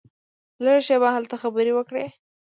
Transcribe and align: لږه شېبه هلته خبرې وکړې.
لږه 0.63 0.81
شېبه 0.87 1.09
هلته 1.15 1.35
خبرې 1.43 1.71
وکړې. 1.75 2.05